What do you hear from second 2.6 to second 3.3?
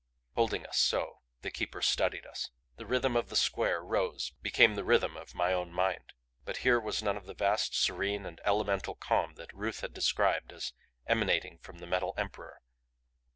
The rhythm of